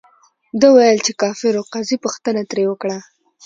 ده 0.59 0.67
ویل، 0.75 0.99
چې 1.05 1.11
کافر 1.21 1.53
ؤ. 1.59 1.63
قاضي 1.73 1.95
پوښتنه 2.05 2.41
ترې 2.49 2.63
وکړه، 2.67 2.97